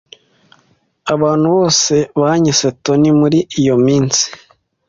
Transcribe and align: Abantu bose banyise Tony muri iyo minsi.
Abantu 1.13 1.47
bose 1.55 1.95
banyise 2.21 2.67
Tony 2.83 3.07
muri 3.19 3.39
iyo 3.61 3.75
minsi. 3.85 4.23